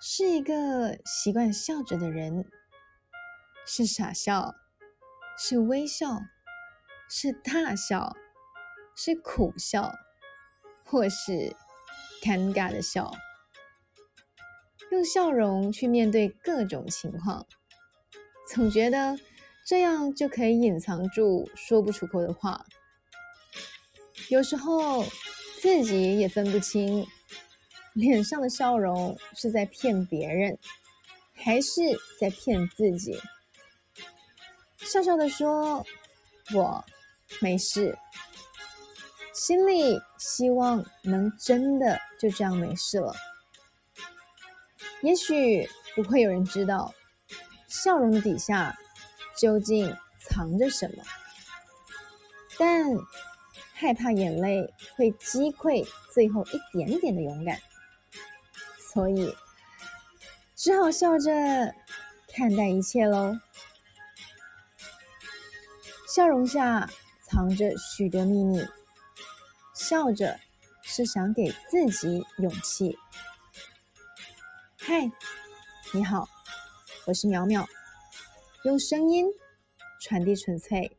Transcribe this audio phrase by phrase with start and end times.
[0.00, 2.44] 是一个习惯笑着的人，
[3.66, 4.54] 是傻笑，
[5.36, 6.20] 是微笑，
[7.10, 8.16] 是大笑，
[8.96, 9.92] 是苦笑，
[10.84, 11.56] 或是
[12.22, 13.12] 尴尬的笑，
[14.92, 17.44] 用笑容去面对各种情况，
[18.48, 19.18] 总觉得
[19.66, 22.64] 这样就可以隐藏住说不出口的话。
[24.28, 25.04] 有时候
[25.60, 27.04] 自己也分不清。
[27.98, 30.56] 脸上的笑容是在骗别人，
[31.34, 31.80] 还是
[32.20, 33.20] 在骗自己？
[34.76, 35.84] 笑笑的说
[36.54, 36.84] ：“我
[37.40, 37.98] 没事。”
[39.34, 43.12] 心里希望能真的就这样没事了。
[45.02, 46.94] 也许不会有人知道，
[47.66, 48.78] 笑容底下
[49.36, 51.02] 究竟藏着什么，
[52.56, 52.86] 但
[53.72, 55.84] 害怕眼泪会击溃
[56.14, 57.60] 最后一点点的勇敢。
[58.98, 59.32] 所以，
[60.56, 61.30] 只好笑着
[62.34, 63.32] 看待一切喽。
[66.12, 66.90] 笑容下
[67.22, 68.60] 藏着许多秘密，
[69.72, 70.36] 笑着
[70.82, 72.98] 是想给自己勇气。
[74.80, 75.08] 嗨，
[75.94, 76.28] 你好，
[77.06, 77.64] 我是淼淼，
[78.64, 79.28] 用声音
[80.00, 80.90] 传递纯粹。